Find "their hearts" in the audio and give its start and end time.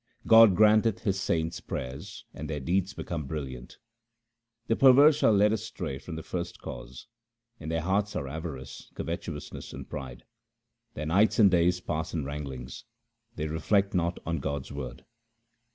7.69-8.15